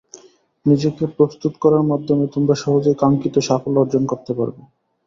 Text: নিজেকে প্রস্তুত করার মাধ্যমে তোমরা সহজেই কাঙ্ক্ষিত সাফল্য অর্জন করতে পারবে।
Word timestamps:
নিজেকে 0.65 1.03
প্রস্তুত 1.15 1.53
করার 1.63 1.83
মাধ্যমে 1.91 2.25
তোমরা 2.33 2.55
সহজেই 2.55 2.99
কাঙ্ক্ষিত 3.01 3.35
সাফল্য 3.47 3.77
অর্জন 3.79 4.03
করতে 4.11 4.31
পারবে। 4.37 4.61